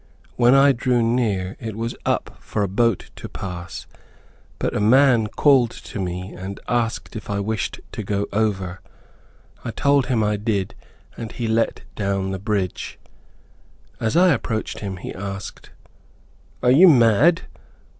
[0.35, 3.85] When I drew near it was up for a boat to pass;
[4.57, 8.81] but a man called to me, and asked if I wish to go over.
[9.63, 10.73] I told him I did,
[11.15, 12.97] and he let down the bridge.
[13.99, 15.69] As I approached him he asked,
[16.63, 17.43] "Are you mad?